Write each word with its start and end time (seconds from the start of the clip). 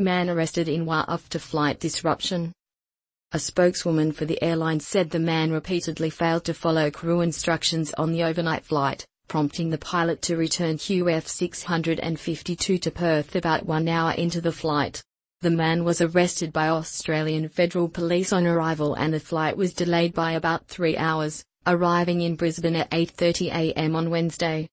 Man 0.00 0.30
arrested 0.30 0.68
in 0.68 0.86
WA 0.86 1.04
after 1.08 1.40
flight 1.40 1.80
disruption. 1.80 2.52
A 3.32 3.38
spokeswoman 3.40 4.12
for 4.12 4.26
the 4.26 4.40
airline 4.40 4.78
said 4.78 5.10
the 5.10 5.18
man 5.18 5.50
repeatedly 5.50 6.08
failed 6.08 6.44
to 6.44 6.54
follow 6.54 6.88
crew 6.88 7.20
instructions 7.20 7.92
on 7.94 8.12
the 8.12 8.22
overnight 8.22 8.64
flight, 8.64 9.04
prompting 9.26 9.70
the 9.70 9.78
pilot 9.78 10.22
to 10.22 10.36
return 10.36 10.76
QF 10.76 11.26
652 11.26 12.78
to 12.78 12.90
Perth 12.92 13.34
about 13.34 13.66
one 13.66 13.88
hour 13.88 14.12
into 14.12 14.40
the 14.40 14.52
flight. 14.52 15.02
The 15.40 15.50
man 15.50 15.82
was 15.82 16.00
arrested 16.00 16.52
by 16.52 16.68
Australian 16.68 17.48
Federal 17.48 17.88
Police 17.88 18.32
on 18.32 18.46
arrival 18.46 18.94
and 18.94 19.12
the 19.12 19.18
flight 19.18 19.56
was 19.56 19.74
delayed 19.74 20.14
by 20.14 20.32
about 20.32 20.68
three 20.68 20.96
hours, 20.96 21.44
arriving 21.66 22.20
in 22.20 22.36
Brisbane 22.36 22.76
at 22.76 22.90
8.30am 22.92 23.96
on 23.96 24.10
Wednesday. 24.10 24.68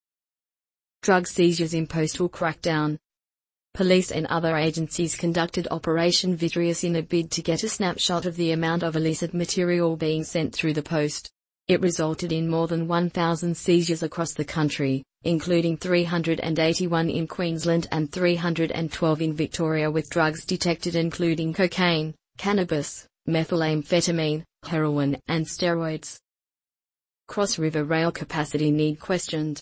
Drug 1.01 1.25
seizures 1.25 1.73
in 1.73 1.87
postal 1.87 2.29
crackdown. 2.29 2.99
Police 3.75 4.11
and 4.11 4.25
other 4.27 4.55
agencies 4.55 5.17
conducted 5.17 5.67
Operation 5.69 6.37
Vitreous 6.37 6.85
in 6.85 6.95
a 6.95 7.01
bid 7.01 7.29
to 7.31 7.41
get 7.41 7.61
a 7.61 7.67
snapshot 7.67 8.25
of 8.25 8.37
the 8.37 8.51
amount 8.51 8.83
of 8.83 8.95
illicit 8.95 9.33
material 9.33 9.97
being 9.97 10.23
sent 10.23 10.55
through 10.55 10.71
the 10.71 10.81
post. 10.81 11.29
It 11.67 11.81
resulted 11.81 12.31
in 12.31 12.47
more 12.47 12.69
than 12.69 12.87
1,000 12.87 13.53
seizures 13.57 14.01
across 14.01 14.31
the 14.31 14.45
country, 14.45 15.03
including 15.25 15.75
381 15.75 17.09
in 17.09 17.27
Queensland 17.27 17.89
and 17.91 18.09
312 18.09 19.21
in 19.21 19.33
Victoria 19.33 19.91
with 19.91 20.09
drugs 20.09 20.45
detected 20.45 20.95
including 20.95 21.53
cocaine, 21.53 22.15
cannabis, 22.37 23.05
methamphetamine, 23.27 24.43
heroin, 24.63 25.17
and 25.27 25.45
steroids. 25.45 26.17
Cross 27.27 27.59
River 27.59 27.83
Rail 27.83 28.13
capacity 28.13 28.71
need 28.71 29.01
questioned. 29.01 29.59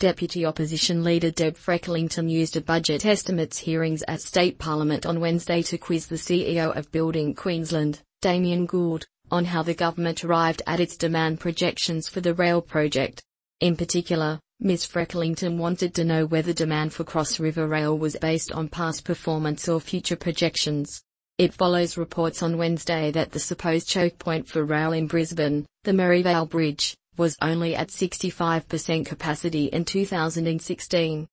Deputy 0.00 0.44
Opposition 0.44 1.04
Leader 1.04 1.30
Deb 1.30 1.56
Frecklington 1.56 2.28
used 2.28 2.56
a 2.56 2.60
budget 2.60 3.06
estimates 3.06 3.58
hearings 3.58 4.02
at 4.08 4.20
State 4.20 4.58
Parliament 4.58 5.06
on 5.06 5.20
Wednesday 5.20 5.62
to 5.62 5.78
quiz 5.78 6.08
the 6.08 6.16
CEO 6.16 6.76
of 6.76 6.90
Building 6.90 7.32
Queensland, 7.32 8.02
Damien 8.20 8.66
Gould, 8.66 9.06
on 9.30 9.44
how 9.44 9.62
the 9.62 9.72
government 9.72 10.24
arrived 10.24 10.62
at 10.66 10.80
its 10.80 10.96
demand 10.96 11.38
projections 11.38 12.08
for 12.08 12.20
the 12.20 12.34
rail 12.34 12.60
project. 12.60 13.22
In 13.60 13.76
particular, 13.76 14.40
Ms. 14.58 14.84
Frecklington 14.84 15.58
wanted 15.58 15.94
to 15.94 16.04
know 16.04 16.26
whether 16.26 16.52
demand 16.52 16.92
for 16.92 17.04
Cross 17.04 17.38
River 17.38 17.68
Rail 17.68 17.96
was 17.96 18.16
based 18.16 18.50
on 18.50 18.68
past 18.68 19.04
performance 19.04 19.68
or 19.68 19.80
future 19.80 20.16
projections. 20.16 21.04
It 21.38 21.54
follows 21.54 21.96
reports 21.96 22.42
on 22.42 22.58
Wednesday 22.58 23.12
that 23.12 23.30
the 23.30 23.38
supposed 23.38 23.88
choke 23.88 24.18
point 24.18 24.48
for 24.48 24.64
rail 24.64 24.92
in 24.92 25.06
Brisbane, 25.06 25.66
the 25.84 25.92
Merivale 25.92 26.46
Bridge, 26.46 26.96
was 27.16 27.36
only 27.42 27.74
at 27.74 27.88
65% 27.88 29.06
capacity 29.06 29.66
in 29.66 29.84
2016. 29.84 31.26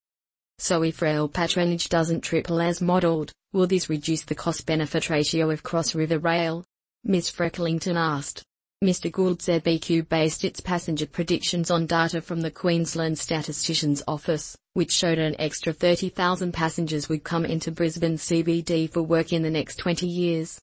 So 0.57 0.83
if 0.83 1.01
rail 1.01 1.27
patronage 1.27 1.89
doesn't 1.89 2.21
triple 2.21 2.61
as 2.61 2.81
modelled, 2.81 3.31
will 3.51 3.67
this 3.67 3.89
reduce 3.89 4.23
the 4.23 4.35
cost-benefit 4.35 5.09
ratio 5.09 5.49
of 5.49 5.63
Cross 5.63 5.95
River 5.95 6.19
Rail? 6.19 6.63
Ms. 7.03 7.29
Frecklington 7.29 7.97
asked. 7.97 8.43
Mr. 8.83 9.11
Gould 9.11 9.41
said 9.41 9.63
BQ 9.63 10.09
based 10.09 10.43
its 10.43 10.59
passenger 10.59 11.05
predictions 11.05 11.69
on 11.69 11.85
data 11.85 12.21
from 12.21 12.41
the 12.41 12.49
Queensland 12.49 13.17
Statistician's 13.17 14.01
Office, 14.07 14.55
which 14.73 14.91
showed 14.91 15.19
an 15.19 15.35
extra 15.39 15.73
30,000 15.73 16.51
passengers 16.51 17.07
would 17.07 17.23
come 17.23 17.45
into 17.45 17.71
Brisbane 17.71 18.17
CBD 18.17 18.89
for 18.89 19.03
work 19.03 19.33
in 19.33 19.43
the 19.43 19.49
next 19.49 19.77
20 19.77 20.07
years. 20.07 20.59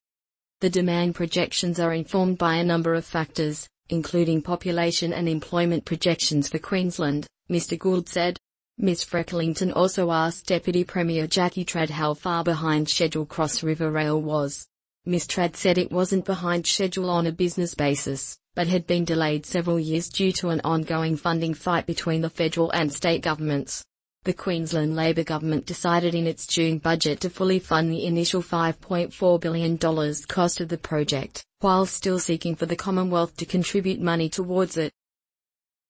The 0.60 0.70
demand 0.70 1.14
projections 1.14 1.78
are 1.78 1.92
informed 1.92 2.38
by 2.38 2.56
a 2.56 2.64
number 2.64 2.94
of 2.94 3.04
factors, 3.04 3.68
including 3.88 4.42
population 4.42 5.12
and 5.12 5.28
employment 5.28 5.84
projections 5.84 6.48
for 6.48 6.58
Queensland, 6.58 7.26
Mr. 7.50 7.78
Gould 7.78 8.08
said. 8.08 8.38
Ms. 8.78 9.02
Frecklington 9.02 9.72
also 9.72 10.12
asked 10.12 10.46
Deputy 10.46 10.84
Premier 10.84 11.26
Jackie 11.26 11.64
Trad 11.64 11.90
how 11.90 12.14
far 12.14 12.44
behind 12.44 12.88
schedule 12.88 13.26
Cross 13.26 13.62
River 13.62 13.90
Rail 13.90 14.22
was. 14.22 14.68
Ms. 15.04 15.26
Trad 15.26 15.56
said 15.56 15.78
it 15.78 15.90
wasn't 15.90 16.24
behind 16.24 16.66
schedule 16.66 17.10
on 17.10 17.26
a 17.26 17.32
business 17.32 17.74
basis, 17.74 18.38
but 18.54 18.68
had 18.68 18.86
been 18.86 19.04
delayed 19.04 19.46
several 19.46 19.80
years 19.80 20.08
due 20.08 20.32
to 20.32 20.50
an 20.50 20.60
ongoing 20.64 21.16
funding 21.16 21.54
fight 21.54 21.86
between 21.86 22.20
the 22.20 22.30
federal 22.30 22.70
and 22.70 22.92
state 22.92 23.22
governments. 23.22 23.84
The 24.28 24.34
Queensland 24.34 24.94
Labor 24.94 25.24
government 25.24 25.64
decided 25.64 26.14
in 26.14 26.26
its 26.26 26.46
June 26.46 26.76
budget 26.76 27.18
to 27.20 27.30
fully 27.30 27.58
fund 27.58 27.90
the 27.90 28.04
initial 28.04 28.42
$5.4 28.42 29.40
billion 29.40 29.78
cost 29.78 30.60
of 30.60 30.68
the 30.68 30.76
project, 30.76 31.42
while 31.60 31.86
still 31.86 32.18
seeking 32.18 32.54
for 32.54 32.66
the 32.66 32.76
Commonwealth 32.76 33.38
to 33.38 33.46
contribute 33.46 34.02
money 34.02 34.28
towards 34.28 34.76
it. 34.76 34.92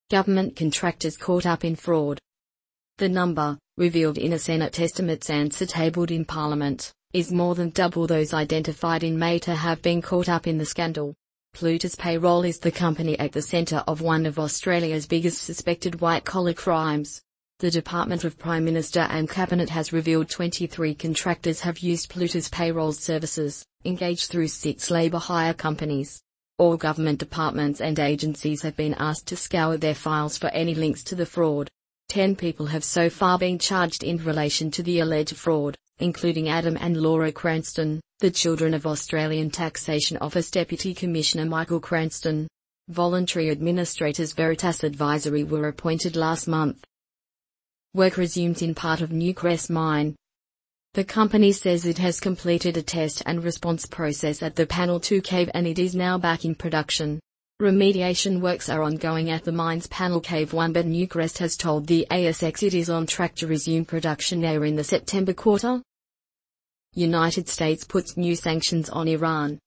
Government 0.08 0.54
contractors 0.54 1.16
caught 1.16 1.46
up 1.46 1.64
in 1.64 1.74
fraud. 1.74 2.20
The 2.98 3.08
number, 3.08 3.58
revealed 3.76 4.18
in 4.18 4.34
a 4.34 4.38
Senate 4.38 4.78
estimates 4.78 5.30
answer 5.30 5.66
tabled 5.66 6.12
in 6.12 6.24
Parliament, 6.24 6.92
is 7.12 7.32
more 7.32 7.56
than 7.56 7.70
double 7.70 8.06
those 8.06 8.32
identified 8.32 9.02
in 9.02 9.18
May 9.18 9.40
to 9.40 9.56
have 9.56 9.82
been 9.82 10.00
caught 10.00 10.28
up 10.28 10.46
in 10.46 10.58
the 10.58 10.64
scandal. 10.64 11.12
Plutus 11.54 11.96
Payroll 11.96 12.44
is 12.44 12.60
the 12.60 12.70
company 12.70 13.18
at 13.18 13.32
the 13.32 13.42
centre 13.42 13.82
of 13.88 14.00
one 14.00 14.26
of 14.26 14.38
Australia's 14.38 15.08
biggest 15.08 15.42
suspected 15.42 16.00
white-collar 16.00 16.54
crimes. 16.54 17.20
The 17.60 17.72
Department 17.72 18.22
of 18.22 18.38
Prime 18.38 18.64
Minister 18.64 19.00
and 19.00 19.28
Cabinet 19.28 19.68
has 19.70 19.92
revealed 19.92 20.30
23 20.30 20.94
contractors 20.94 21.60
have 21.62 21.80
used 21.80 22.08
Plutus 22.08 22.48
payroll 22.48 22.92
services, 22.92 23.64
engaged 23.84 24.30
through 24.30 24.46
six 24.46 24.92
labour 24.92 25.18
hire 25.18 25.54
companies. 25.54 26.22
All 26.58 26.76
government 26.76 27.18
departments 27.18 27.80
and 27.80 27.98
agencies 27.98 28.62
have 28.62 28.76
been 28.76 28.94
asked 28.94 29.26
to 29.26 29.36
scour 29.36 29.76
their 29.76 29.96
files 29.96 30.38
for 30.38 30.46
any 30.50 30.76
links 30.76 31.02
to 31.02 31.16
the 31.16 31.26
fraud. 31.26 31.68
Ten 32.08 32.36
people 32.36 32.66
have 32.66 32.84
so 32.84 33.10
far 33.10 33.40
been 33.40 33.58
charged 33.58 34.04
in 34.04 34.18
relation 34.18 34.70
to 34.70 34.84
the 34.84 35.00
alleged 35.00 35.34
fraud, 35.34 35.76
including 35.98 36.48
Adam 36.48 36.78
and 36.80 36.96
Laura 36.96 37.32
Cranston, 37.32 38.00
the 38.20 38.30
children 38.30 38.72
of 38.72 38.86
Australian 38.86 39.50
Taxation 39.50 40.16
Office 40.18 40.52
Deputy 40.52 40.94
Commissioner 40.94 41.44
Michael 41.44 41.80
Cranston. 41.80 42.46
Voluntary 42.86 43.50
administrators 43.50 44.32
Veritas 44.32 44.84
Advisory 44.84 45.42
were 45.42 45.66
appointed 45.66 46.14
last 46.14 46.46
month. 46.46 46.84
Work 47.94 48.18
resumed 48.18 48.60
in 48.60 48.74
part 48.74 49.00
of 49.00 49.10
Newcrest 49.10 49.70
mine. 49.70 50.14
The 50.92 51.04
company 51.04 51.52
says 51.52 51.86
it 51.86 51.96
has 51.98 52.20
completed 52.20 52.76
a 52.76 52.82
test 52.82 53.22
and 53.24 53.42
response 53.42 53.86
process 53.86 54.42
at 54.42 54.56
the 54.56 54.66
Panel 54.66 55.00
2 55.00 55.22
cave 55.22 55.50
and 55.54 55.66
it 55.66 55.78
is 55.78 55.94
now 55.94 56.18
back 56.18 56.44
in 56.44 56.54
production. 56.54 57.18
Remediation 57.62 58.40
works 58.40 58.68
are 58.68 58.82
ongoing 58.82 59.30
at 59.30 59.42
the 59.44 59.52
mine's 59.52 59.86
Panel 59.86 60.20
Cave 60.20 60.52
1 60.52 60.72
but 60.72 60.86
Newcrest 60.86 61.38
has 61.38 61.56
told 61.56 61.86
the 61.86 62.06
ASX 62.10 62.62
it 62.62 62.74
is 62.74 62.90
on 62.90 63.06
track 63.06 63.34
to 63.36 63.46
resume 63.46 63.84
production 63.84 64.42
there 64.42 64.64
in 64.64 64.76
the 64.76 64.84
September 64.84 65.32
quarter. 65.32 65.82
United 66.94 67.48
States 67.48 67.84
puts 67.84 68.16
new 68.16 68.36
sanctions 68.36 68.90
on 68.90 69.08
Iran. 69.08 69.58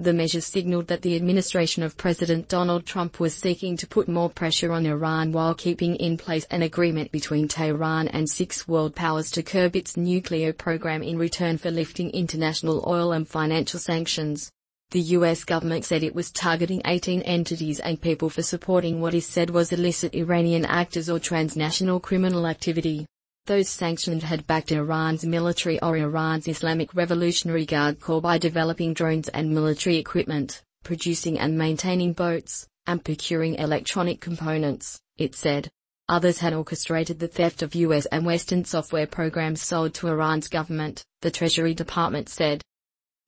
The 0.00 0.14
measure 0.14 0.40
signaled 0.40 0.86
that 0.86 1.02
the 1.02 1.14
administration 1.14 1.82
of 1.82 1.98
President 1.98 2.48
Donald 2.48 2.86
Trump 2.86 3.20
was 3.20 3.34
seeking 3.34 3.76
to 3.76 3.86
put 3.86 4.08
more 4.08 4.30
pressure 4.30 4.72
on 4.72 4.86
Iran 4.86 5.30
while 5.30 5.54
keeping 5.54 5.94
in 5.96 6.16
place 6.16 6.46
an 6.50 6.62
agreement 6.62 7.12
between 7.12 7.48
Tehran 7.48 8.08
and 8.08 8.26
six 8.26 8.66
world 8.66 8.94
powers 8.94 9.30
to 9.32 9.42
curb 9.42 9.76
its 9.76 9.98
nuclear 9.98 10.54
program 10.54 11.02
in 11.02 11.18
return 11.18 11.58
for 11.58 11.70
lifting 11.70 12.08
international 12.12 12.82
oil 12.86 13.12
and 13.12 13.28
financial 13.28 13.78
sanctions. 13.78 14.50
The 14.90 15.02
US 15.18 15.44
government 15.44 15.84
said 15.84 16.02
it 16.02 16.14
was 16.14 16.30
targeting 16.30 16.80
18 16.86 17.20
entities 17.20 17.78
and 17.78 18.00
people 18.00 18.30
for 18.30 18.42
supporting 18.42 19.02
what 19.02 19.12
is 19.12 19.26
said 19.26 19.50
was 19.50 19.70
illicit 19.70 20.14
Iranian 20.14 20.64
actors 20.64 21.10
or 21.10 21.18
transnational 21.18 22.00
criminal 22.00 22.46
activity. 22.46 23.04
Those 23.50 23.68
sanctioned 23.68 24.22
had 24.22 24.46
backed 24.46 24.70
Iran's 24.70 25.24
military 25.24 25.82
or 25.82 25.96
Iran's 25.96 26.46
Islamic 26.46 26.94
Revolutionary 26.94 27.66
Guard 27.66 27.98
Corps 27.98 28.20
by 28.20 28.38
developing 28.38 28.94
drones 28.94 29.28
and 29.30 29.50
military 29.50 29.96
equipment, 29.96 30.62
producing 30.84 31.36
and 31.36 31.58
maintaining 31.58 32.12
boats, 32.12 32.68
and 32.86 33.04
procuring 33.04 33.56
electronic 33.56 34.20
components, 34.20 35.00
it 35.18 35.34
said. 35.34 35.68
Others 36.08 36.38
had 36.38 36.54
orchestrated 36.54 37.18
the 37.18 37.26
theft 37.26 37.62
of 37.62 37.74
US 37.74 38.06
and 38.06 38.24
Western 38.24 38.64
software 38.64 39.08
programs 39.08 39.60
sold 39.60 39.94
to 39.94 40.06
Iran's 40.06 40.46
government, 40.46 41.04
the 41.20 41.30
Treasury 41.32 41.74
Department 41.74 42.28
said. 42.28 42.62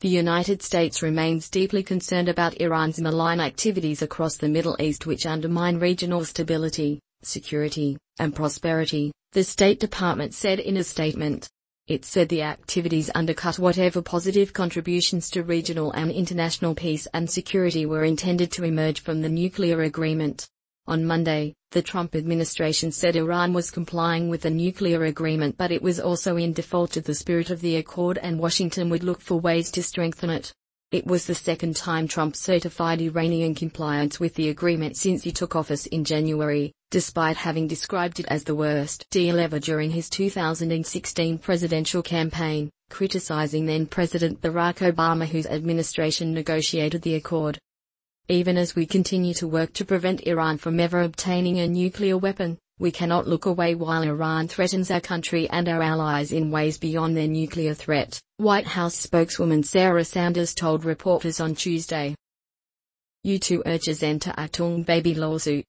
The 0.03 0.09
United 0.09 0.63
States 0.63 1.03
remains 1.03 1.51
deeply 1.51 1.83
concerned 1.83 2.29
about 2.29 2.61
Iran's 2.61 3.01
malign 3.01 3.41
activities 3.41 4.03
across 4.03 4.37
the 4.37 4.49
Middle 4.49 4.77
East 4.79 5.05
which 5.05 5.27
undermine 5.27 5.81
regional 5.81 6.25
stability, 6.25 7.01
security, 7.25 7.97
and 8.19 8.35
prosperity, 8.35 9.13
the 9.33 9.45
State 9.45 9.81
Department 9.81 10.35
said 10.35 10.61
in 10.61 10.77
a 10.77 10.85
statement. 10.85 11.49
It 11.89 12.05
said 12.05 12.29
the 12.29 12.43
activities 12.43 13.11
undercut 13.15 13.59
whatever 13.59 14.03
positive 14.03 14.53
contributions 14.53 15.29
to 15.31 15.43
regional 15.43 15.91
and 15.93 16.13
international 16.13 16.75
peace 16.75 17.09
and 17.13 17.29
security 17.29 17.87
were 17.87 18.05
intended 18.05 18.53
to 18.53 18.65
emerge 18.65 19.01
from 19.01 19.21
the 19.21 19.29
nuclear 19.29 19.83
agreement. 19.83 20.49
On 20.87 21.05
Monday, 21.05 21.55
the 21.71 21.83
Trump 21.83 22.15
administration 22.15 22.93
said 22.93 23.17
Iran 23.17 23.53
was 23.53 23.71
complying 23.71 24.29
with 24.29 24.43
the 24.43 24.51
nuclear 24.51 25.05
agreement 25.05 25.57
but 25.57 25.73
it 25.73 25.83
was 25.83 25.99
also 25.99 26.37
in 26.37 26.53
default 26.53 26.97
of 26.97 27.05
the 27.05 27.15
spirit 27.15 27.51
of 27.51 27.61
the 27.61 27.77
accord 27.77 28.19
and 28.19 28.39
Washington 28.39 28.89
would 28.91 29.03
look 29.03 29.21
for 29.21 29.41
ways 29.41 29.71
to 29.73 29.83
strengthen 29.83 30.31
it. 30.31 30.53
It 30.93 31.07
was 31.07 31.25
the 31.25 31.35
second 31.35 31.75
time 31.75 32.07
Trump 32.07 32.37
certified 32.37 33.01
Iranian 33.01 33.55
compliance 33.55 34.21
with 34.21 34.35
the 34.35 34.51
agreement 34.51 34.99
since 34.99 35.23
he 35.23 35.33
took 35.33 35.57
office 35.57 35.87
in 35.87 36.05
January, 36.05 36.71
despite 36.91 37.39
having 37.39 37.67
described 37.67 38.21
it 38.21 38.27
as 38.29 38.45
the 38.45 38.55
worst 38.55 39.07
deal 39.11 39.41
ever 39.41 39.59
during 39.59 39.91
his 39.91 40.11
2016 40.11 41.39
presidential 41.39 42.03
campaign, 42.03 42.69
criticizing 42.91 43.65
then 43.65 43.87
President 43.87 44.43
Barack 44.43 44.87
Obama 44.93 45.27
whose 45.27 45.47
administration 45.47 46.35
negotiated 46.35 47.01
the 47.01 47.15
accord. 47.15 47.59
Even 48.29 48.59
as 48.59 48.77
we 48.77 48.85
continue 48.85 49.33
to 49.33 49.49
work 49.49 49.73
to 49.73 49.87
prevent 49.87 50.27
Iran 50.27 50.59
from 50.59 50.79
ever 50.79 51.01
obtaining 51.01 51.59
a 51.61 51.67
nuclear 51.67 52.19
weapon, 52.19 52.59
we 52.79 52.91
cannot 52.91 53.27
look 53.27 53.47
away 53.47 53.75
while 53.75 54.03
Iran 54.03 54.47
threatens 54.47 54.91
our 54.91 55.01
country 55.01 55.49
and 55.49 55.71
our 55.71 55.81
allies 55.81 56.33
in 56.33 56.51
ways 56.51 56.77
beyond 56.77 57.17
their 57.17 57.29
nuclear 57.29 57.73
threat, 57.73 58.21
White 58.43 58.67
House 58.67 58.97
spokeswoman 58.97 59.63
Sarah 59.63 60.05
Sanders 60.05 60.53
told 60.53 60.85
reporters 60.85 61.39
on 61.39 61.55
Tuesday. 61.55 62.17
U2 63.25 63.63
urges 63.67 64.03
end 64.03 64.21
to 64.23 64.31
Achtung 64.31 64.85
Baby 64.85 65.15
lawsuit. 65.15 65.65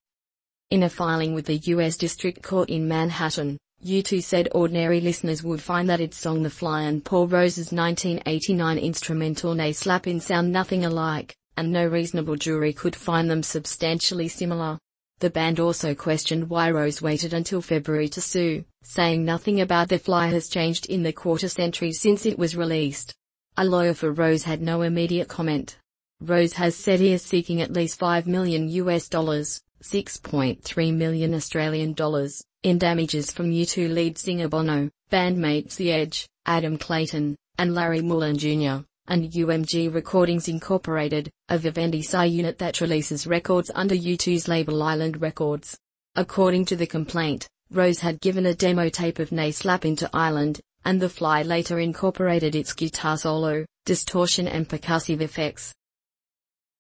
In 0.71 0.81
a 0.81 0.89
filing 0.89 1.35
with 1.35 1.45
the 1.45 1.61
U.S. 1.65 1.97
District 1.97 2.41
Court 2.41 2.71
in 2.71 2.87
Manhattan, 2.87 3.59
U2 3.85 4.23
said 4.23 4.49
ordinary 4.53 5.01
listeners 5.01 5.43
would 5.43 5.61
find 5.61 5.87
that 5.87 6.01
its 6.01 6.17
song 6.17 6.41
The 6.41 6.49
Fly 6.49 6.81
and 6.81 7.05
Paul 7.05 7.27
Rose's 7.27 7.71
1989 7.71 8.79
instrumental 8.79 9.53
Nae 9.53 9.69
Slappin' 9.69 10.19
sound 10.19 10.51
nothing 10.51 10.83
alike, 10.83 11.35
and 11.57 11.71
no 11.71 11.85
reasonable 11.85 12.37
jury 12.37 12.73
could 12.73 12.95
find 12.95 13.29
them 13.29 13.43
substantially 13.43 14.27
similar. 14.27 14.79
The 15.23 15.29
band 15.29 15.61
also 15.61 15.95
questioned 15.95 16.49
why 16.49 16.69
Rose 16.69 17.01
waited 17.01 17.33
until 17.33 17.61
February 17.61 18.09
to 18.09 18.19
sue, 18.19 18.65
saying 18.81 19.23
nothing 19.23 19.61
about 19.61 19.87
the 19.87 19.97
fly 19.97 20.27
has 20.27 20.49
changed 20.49 20.87
in 20.87 21.01
the 21.01 21.13
quarter 21.13 21.47
century 21.47 21.93
since 21.93 22.25
it 22.25 22.37
was 22.37 22.57
released. 22.57 23.15
A 23.55 23.63
lawyer 23.63 23.93
for 23.93 24.11
Rose 24.11 24.43
had 24.43 24.61
no 24.61 24.81
immediate 24.81 25.29
comment. 25.29 25.77
Rose 26.19 26.51
has 26.51 26.75
said 26.75 26.99
he 26.99 27.13
is 27.13 27.21
seeking 27.21 27.61
at 27.61 27.71
least 27.71 27.99
5 27.99 28.27
million 28.27 28.67
US 28.67 29.07
dollars, 29.07 29.61
6.3 29.81 30.93
million 30.93 31.33
Australian 31.33 31.93
dollars, 31.93 32.43
in 32.63 32.77
damages 32.77 33.31
from 33.31 33.49
U2 33.49 33.93
lead 33.93 34.17
singer 34.17 34.49
Bono, 34.49 34.89
bandmates 35.09 35.77
The 35.77 35.93
Edge, 35.93 36.27
Adam 36.45 36.77
Clayton, 36.77 37.37
and 37.57 37.73
Larry 37.73 38.01
Mullen 38.01 38.37
Jr 38.37 38.83
and 39.07 39.31
UMG 39.31 39.93
Recordings 39.93 40.47
Incorporated, 40.47 41.29
a 41.49 41.57
Vivendi 41.57 42.01
SAI 42.01 42.25
unit 42.25 42.57
that 42.57 42.81
releases 42.81 43.27
records 43.27 43.69
under 43.75 43.95
U2's 43.95 44.47
label 44.47 44.81
Island 44.81 45.21
Records. 45.21 45.77
According 46.15 46.65
to 46.65 46.75
the 46.75 46.87
complaint, 46.87 47.47
Rose 47.71 47.99
had 47.99 48.21
given 48.21 48.45
a 48.45 48.53
demo 48.55 48.89
tape 48.89 49.19
of 49.19 49.31
Nay 49.31 49.51
Slap 49.51 49.85
into 49.85 50.09
Island, 50.13 50.61
and 50.85 51.01
The 51.01 51.09
Fly 51.09 51.41
later 51.41 51.79
incorporated 51.79 52.55
its 52.55 52.73
guitar 52.73 53.17
solo, 53.17 53.65
distortion 53.85 54.47
and 54.47 54.67
percussive 54.67 55.21
effects. 55.21 55.73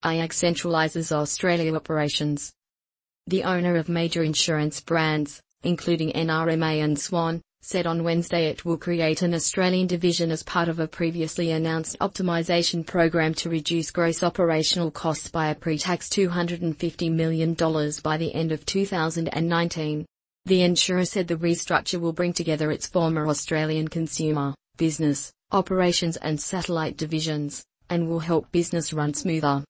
IAG 0.03 0.31
centralizes 0.31 1.11
Australia 1.11 1.75
operations. 1.75 2.53
The 3.27 3.43
owner 3.43 3.77
of 3.77 3.87
major 3.89 4.23
insurance 4.23 4.81
brands, 4.81 5.41
including 5.63 6.11
NRMA 6.11 6.83
and 6.83 6.99
Swan, 6.99 7.41
said 7.65 7.87
on 7.87 8.03
Wednesday 8.03 8.47
it 8.47 8.65
will 8.65 8.77
create 8.77 9.21
an 9.21 9.33
Australian 9.33 9.87
division 9.87 10.31
as 10.31 10.43
part 10.43 10.67
of 10.67 10.79
a 10.79 10.87
previously 10.87 11.51
announced 11.51 11.97
optimization 12.01 12.85
program 12.85 13.33
to 13.33 13.49
reduce 13.49 13.89
gross 13.89 14.21
operational 14.21 14.91
costs 14.91 15.29
by 15.29 15.47
a 15.47 15.55
pre-tax 15.55 16.09
$250 16.09 17.09
million 17.09 17.53
by 18.03 18.17
the 18.17 18.35
end 18.35 18.51
of 18.51 18.65
2019. 18.65 20.05
The 20.45 20.61
insurer 20.61 21.05
said 21.05 21.29
the 21.29 21.37
restructure 21.37 22.01
will 22.01 22.11
bring 22.11 22.33
together 22.33 22.69
its 22.69 22.85
former 22.85 23.29
Australian 23.29 23.87
consumer, 23.87 24.53
business, 24.75 25.31
operations 25.53 26.17
and 26.17 26.37
satellite 26.37 26.97
divisions, 26.97 27.63
and 27.89 28.09
will 28.09 28.19
help 28.19 28.51
business 28.51 28.91
run 28.91 29.13
smoother. 29.13 29.63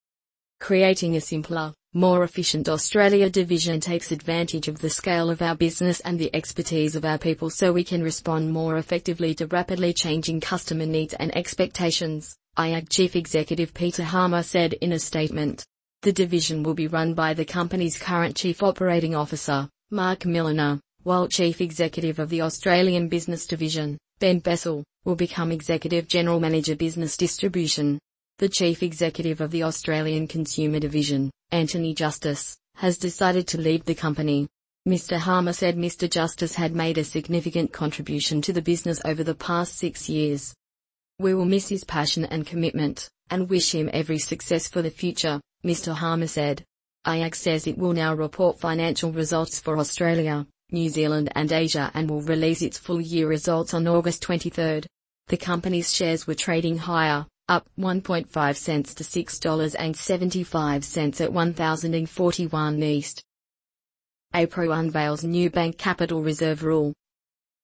Creating 0.63 1.18
a 1.18 1.19
simpler, 1.19 1.74
more 1.94 2.24
efficient 2.24 2.69
Australia 2.69 3.30
division 3.30 3.81
takes 3.81 4.13
advantage 4.13 4.69
of 4.69 4.80
the 4.80 4.89
scale 4.89 5.30
of 5.30 5.42
our 5.42 5.57
business 5.57 6.00
and 6.00 6.18
the 6.18 6.33
expertise 6.33 6.95
of 6.95 7.04
our 7.04 7.18
people 7.18 7.50
so 7.50 7.74
we 7.74 7.83
can 7.83 8.01
respond 8.01 8.50
more 8.50 8.77
effectively 8.77 9.36
to 9.36 9.45
rapidly 9.48 9.92
changing 9.92 10.39
customer 10.39 10.86
needs 10.86 11.13
and 11.15 11.36
expectations, 11.36 12.33
IAG 12.57 12.88
Chief 12.89 13.18
Executive 13.18 13.74
Peter 13.74 14.06
Harmer 14.06 14.42
said 14.42 14.71
in 14.75 14.94
a 14.94 15.00
statement. 15.00 15.65
The 16.01 16.13
division 16.13 16.63
will 16.63 16.75
be 16.75 16.88
run 16.88 17.13
by 17.13 17.33
the 17.33 17.44
company's 17.44 17.98
current 17.98 18.38
Chief 18.38 18.63
Operating 18.63 19.15
Officer, 19.15 19.68
Mark 19.92 20.25
Milliner, 20.25 20.80
while 21.04 21.27
Chief 21.27 21.60
Executive 21.60 22.19
of 22.19 22.30
the 22.30 22.42
Australian 22.42 23.10
Business 23.10 23.45
Division, 23.45 23.98
Ben 24.19 24.39
Bessell, 24.39 24.86
will 25.04 25.18
become 25.18 25.51
Executive 25.51 26.07
General 26.07 26.39
Manager 26.39 26.77
Business 26.77 27.18
Distribution. 27.18 28.00
The 28.39 28.50
Chief 28.50 28.81
Executive 28.81 29.41
of 29.41 29.51
the 29.51 29.62
Australian 29.62 30.27
Consumer 30.27 30.80
Division, 30.80 31.30
Anthony 31.51 31.94
Justice, 31.94 32.57
has 32.75 32.97
decided 32.97 33.47
to 33.47 33.62
leave 33.62 33.85
the 33.85 33.94
company. 33.94 34.47
Mr. 34.89 35.18
Harmer 35.18 35.53
said 35.53 35.77
Mr. 35.77 36.09
Justice 36.09 36.56
had 36.56 36.74
made 36.74 36.97
a 36.97 37.03
significant 37.03 37.71
contribution 37.71 38.41
to 38.41 38.51
the 38.51 38.62
business 38.62 39.00
over 39.06 39.24
the 39.24 39.35
past 39.35 39.77
six 39.77 40.09
years. 40.09 40.51
We 41.19 41.35
will 41.35 41.45
miss 41.45 41.69
his 41.69 41.83
passion 41.83 42.25
and 42.25 42.45
commitment, 42.45 43.07
and 43.30 43.51
wish 43.51 43.74
him 43.74 43.88
every 43.94 44.18
success 44.18 44.68
for 44.68 44.81
the 44.81 44.89
future, 44.89 45.39
Mr. 45.63 45.94
Harmer 45.94 46.27
said. 46.27 46.65
IAG 47.06 47.36
says 47.36 47.68
it 47.68 47.77
will 47.77 47.94
now 47.94 48.15
report 48.15 48.59
financial 48.59 49.12
results 49.12 49.59
for 49.59 49.77
Australia, 49.77 50.47
New 50.71 50.89
Zealand 50.89 51.31
and 51.36 51.51
Asia 51.51 51.91
and 51.94 52.09
will 52.09 52.24
release 52.24 52.63
its 52.63 52.79
full 52.79 53.00
year 53.00 53.27
results 53.27 53.75
on 53.75 53.88
August 53.88 54.24
23. 54.24 54.81
The 55.27 55.38
company's 55.38 55.94
shares 55.94 56.25
were 56.25 56.33
trading 56.33 56.79
higher, 56.79 57.27
up 57.49 57.67
1.5 57.77 58.55
cents 58.55 58.93
to 58.95 59.03
$6.75 59.03 61.21
at 61.21 61.33
1041 61.33 62.83
East. 62.83 63.23
APRA 64.33 64.79
unveils 64.79 65.23
new 65.23 65.49
bank 65.49 65.77
capital 65.77 66.23
reserve 66.23 66.63
rule. 66.63 66.93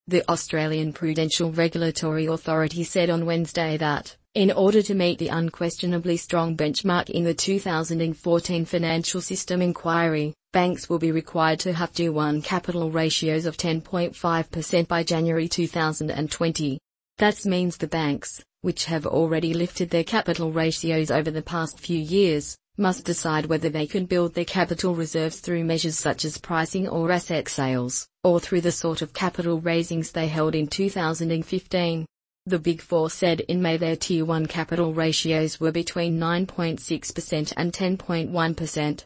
The 0.08 0.30
Australian 0.30 0.92
Prudential 0.92 1.52
Regulatory 1.52 2.26
Authority 2.26 2.84
said 2.84 3.10
on 3.10 3.26
Wednesday 3.26 3.78
that, 3.78 4.18
in 4.36 4.52
order 4.52 4.82
to 4.82 4.94
meet 4.94 5.18
the 5.18 5.30
unquestionably 5.30 6.18
strong 6.18 6.58
benchmark 6.58 7.10
in 7.10 7.24
the 7.24 7.34
2014 7.34 8.66
financial 8.66 9.22
system 9.22 9.62
inquiry, 9.62 10.34
banks 10.52 10.90
will 10.90 11.00
be 11.00 11.12
required 11.12 11.60
to 11.62 11.74
have 11.74 11.94
Tier 11.94 12.12
1 12.12 12.42
capital 12.42 12.92
ratios 12.92 13.46
of 13.46 13.58
10.5% 13.58 14.88
by 14.88 15.04
January 15.04 15.48
2020. 15.48 16.80
That 17.18 17.46
means 17.46 17.78
the 17.78 17.88
banks, 17.88 18.44
which 18.62 18.86
have 18.86 19.06
already 19.06 19.54
lifted 19.54 19.90
their 19.90 20.04
capital 20.04 20.52
ratios 20.52 21.12
over 21.12 21.32
the 21.32 21.42
past 21.42 21.80
few 21.80 22.00
years, 22.00 22.58
must 22.78 23.04
decide 23.04 23.46
whether 23.46 23.70
they 23.70 23.86
can 23.86 24.06
build 24.06 24.34
their 24.34 24.46
capital 24.46 24.96
reserves 24.96 25.40
through 25.40 25.64
measures 25.64 25.98
such 25.98 26.24
as 26.24 26.38
pricing 26.38 26.88
or 26.88 27.12
asset 27.12 27.48
sales, 27.50 28.08
or 28.24 28.40
through 28.40 28.62
the 28.62 28.72
sort 28.72 29.02
of 29.02 29.14
capital 29.14 29.60
raisings 29.60 30.12
they 30.12 30.28
held 30.28 30.56
in 30.56 30.68
2015. 30.68 32.06
The 32.46 32.60
Big 32.60 32.82
Four 32.82 33.10
said 33.10 33.42
in 33.42 33.62
May 33.62 33.78
their 33.78 33.96
Tier 33.96 34.26
1 34.26 34.46
capital 34.46 34.94
ratios 34.94 35.60
were 35.60 35.72
between 35.72 36.18
9.6% 36.18 37.54
and 37.58 37.74
10.1%. 37.74 39.04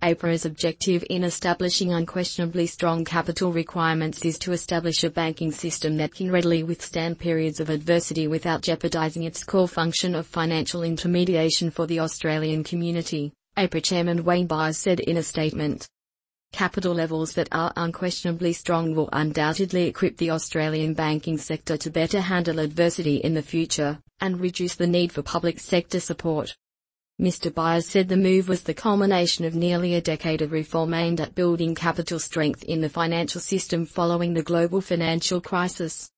APRA's 0.00 0.44
objective 0.44 1.04
in 1.10 1.24
establishing 1.24 1.92
unquestionably 1.92 2.68
strong 2.68 3.04
capital 3.04 3.52
requirements 3.52 4.24
is 4.24 4.38
to 4.38 4.52
establish 4.52 5.02
a 5.02 5.10
banking 5.10 5.50
system 5.50 5.96
that 5.96 6.14
can 6.14 6.30
readily 6.30 6.62
withstand 6.62 7.18
periods 7.18 7.58
of 7.58 7.68
adversity 7.68 8.28
without 8.28 8.62
jeopardizing 8.62 9.24
its 9.24 9.42
core 9.42 9.66
function 9.66 10.14
of 10.14 10.24
financial 10.24 10.84
intermediation 10.84 11.68
for 11.68 11.84
the 11.88 11.98
Australian 11.98 12.62
community, 12.62 13.32
APRA 13.56 13.82
Chairman 13.82 14.22
Wayne 14.22 14.46
Byers 14.46 14.78
said 14.78 15.00
in 15.00 15.16
a 15.16 15.22
statement. 15.24 15.88
Capital 16.52 16.94
levels 16.94 17.32
that 17.32 17.48
are 17.50 17.72
unquestionably 17.74 18.52
strong 18.52 18.94
will 18.94 19.08
undoubtedly 19.12 19.88
equip 19.88 20.16
the 20.16 20.30
Australian 20.30 20.94
banking 20.94 21.36
sector 21.36 21.76
to 21.76 21.90
better 21.90 22.20
handle 22.20 22.60
adversity 22.60 23.16
in 23.16 23.34
the 23.34 23.42
future, 23.42 23.98
and 24.20 24.40
reduce 24.40 24.76
the 24.76 24.86
need 24.86 25.10
for 25.10 25.22
public 25.22 25.58
sector 25.58 25.98
support. 25.98 26.54
Mr. 27.20 27.52
Byers 27.52 27.88
said 27.88 28.08
the 28.08 28.16
move 28.16 28.48
was 28.48 28.62
the 28.62 28.72
culmination 28.72 29.44
of 29.44 29.56
nearly 29.56 29.94
a 29.94 30.00
decade 30.00 30.40
of 30.40 30.52
reform 30.52 30.94
aimed 30.94 31.20
at 31.20 31.34
building 31.34 31.74
capital 31.74 32.20
strength 32.20 32.62
in 32.62 32.80
the 32.80 32.88
financial 32.88 33.40
system 33.40 33.84
following 33.84 34.34
the 34.34 34.42
global 34.42 34.80
financial 34.80 35.40
crisis. 35.40 36.08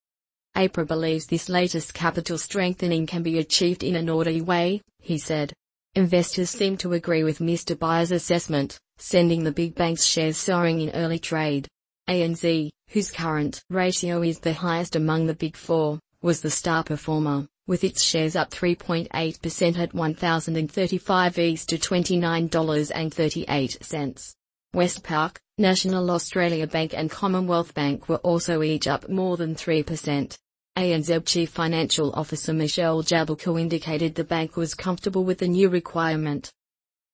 APRA 0.57 0.87
believes 0.87 1.25
this 1.25 1.49
latest 1.49 1.95
capital 1.95 2.37
strengthening 2.37 3.07
can 3.07 3.23
be 3.23 3.39
achieved 3.39 3.83
in 3.83 3.97
an 3.97 4.11
orderly 4.11 4.43
way, 4.43 4.83
he 4.99 5.17
said. 5.17 5.55
Investors 5.95 6.51
seem 6.51 6.77
to 6.77 6.93
agree 6.93 7.25
with 7.25 7.39
Mr. 7.39 7.79
Byers' 7.79 8.13
assessment, 8.13 8.79
sending 8.99 9.43
the 9.43 9.53
big 9.53 9.75
banks' 9.75 10.05
shares 10.05 10.37
soaring 10.37 10.83
in 10.83 10.91
early 10.91 11.19
trade. 11.19 11.67
ANZ, 12.11 12.69
whose 12.89 13.11
current 13.11 13.63
ratio 13.71 14.21
is 14.23 14.39
the 14.39 14.53
highest 14.53 14.97
among 14.97 15.25
the 15.25 15.35
big 15.35 15.57
four, 15.57 15.99
was 16.21 16.43
the 16.43 16.51
star 16.51 16.85
performer 16.85 17.49
with 17.71 17.83
its 17.85 18.03
shares 18.03 18.35
up 18.35 18.51
3.8% 18.51 19.79
at 19.79 19.95
1035 19.95 21.39
East 21.39 21.69
to 21.69 21.79
$29.38. 21.79 24.35
Westpac, 24.75 25.37
National 25.57 26.11
Australia 26.11 26.67
Bank 26.67 26.93
and 26.97 27.09
Commonwealth 27.09 27.73
Bank 27.73 28.09
were 28.09 28.17
also 28.17 28.63
each 28.63 28.89
up 28.89 29.09
more 29.09 29.37
than 29.37 29.55
3%. 29.55 30.37
ANZ 30.77 31.25
Chief 31.27 31.49
Financial 31.49 32.13
Officer 32.15 32.53
Michelle 32.53 33.05
Jablko 33.05 33.61
indicated 33.61 34.17
the 34.17 34.25
bank 34.25 34.57
was 34.57 34.75
comfortable 34.75 35.23
with 35.23 35.39
the 35.39 35.47
new 35.47 35.69
requirement. 35.69 36.53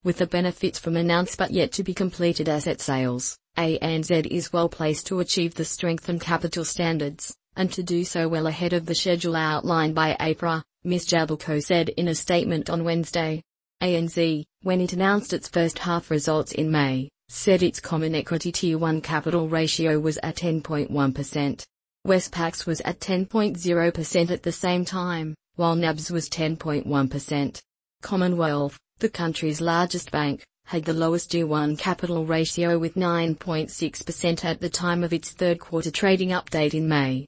With 0.04 0.16
the 0.16 0.26
benefits 0.26 0.78
from 0.78 0.96
announced 0.96 1.36
but 1.36 1.50
yet 1.50 1.70
to 1.72 1.84
be 1.84 1.92
completed 1.92 2.48
asset 2.48 2.80
sales, 2.80 3.36
ANZ 3.58 4.26
is 4.28 4.54
well 4.54 4.70
placed 4.70 5.06
to 5.08 5.20
achieve 5.20 5.52
the 5.52 5.66
strengthened 5.66 6.22
capital 6.22 6.64
standards, 6.64 7.36
and 7.56 7.72
to 7.72 7.82
do 7.82 8.04
so 8.04 8.28
well 8.28 8.46
ahead 8.46 8.72
of 8.72 8.86
the 8.86 8.94
schedule 8.94 9.34
outlined 9.34 9.94
by 9.94 10.16
APRA, 10.20 10.62
Ms. 10.84 11.06
Jablko 11.06 11.62
said 11.62 11.88
in 11.90 12.08
a 12.08 12.14
statement 12.14 12.70
on 12.70 12.84
Wednesday. 12.84 13.42
ANZ, 13.82 14.44
when 14.62 14.80
it 14.80 14.92
announced 14.92 15.32
its 15.32 15.48
first 15.48 15.78
half 15.78 16.10
results 16.10 16.52
in 16.52 16.70
May, 16.70 17.08
said 17.28 17.62
its 17.62 17.80
common 17.80 18.14
equity 18.14 18.52
tier 18.52 18.78
1 18.78 19.00
capital 19.00 19.48
ratio 19.48 19.98
was 19.98 20.18
at 20.22 20.36
10.1%. 20.36 21.64
Westpac 22.06 22.66
was 22.66 22.80
at 22.82 23.00
10.0% 23.00 24.30
at 24.30 24.42
the 24.42 24.52
same 24.52 24.84
time, 24.84 25.34
while 25.56 25.74
NABS 25.74 26.10
was 26.10 26.28
10.1%. 26.28 27.60
Commonwealth, 28.02 28.78
the 28.98 29.08
country's 29.08 29.60
largest 29.60 30.10
bank, 30.12 30.44
had 30.66 30.84
the 30.84 30.92
lowest 30.92 31.30
Tier 31.30 31.46
1 31.46 31.76
capital 31.76 32.24
ratio 32.24 32.78
with 32.78 32.94
9.6% 32.94 34.44
at 34.44 34.60
the 34.60 34.68
time 34.68 35.02
of 35.02 35.12
its 35.12 35.30
third 35.30 35.58
quarter 35.58 35.90
trading 35.90 36.30
update 36.30 36.74
in 36.74 36.88
May. 36.88 37.26